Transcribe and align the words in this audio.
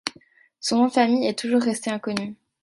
Son 0.61 0.77
nom 0.77 0.87
de 0.87 0.93
famille 0.93 1.27
est 1.27 1.37
toujours 1.37 1.61
resté 1.61 1.91
inconnu. 1.91 2.35